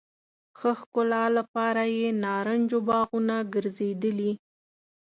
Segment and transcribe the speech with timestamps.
[0.57, 4.31] ښه ښکلا لپاره یې نارنجو باغونه ګرځېدلي.